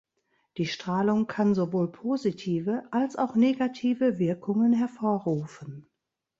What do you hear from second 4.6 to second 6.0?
hervorrufen.